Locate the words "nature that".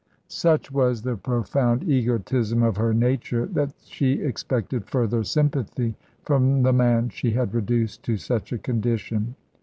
2.91-3.71